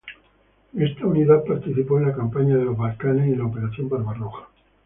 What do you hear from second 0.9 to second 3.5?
unidad participó en la campaña de los Balcanes y en la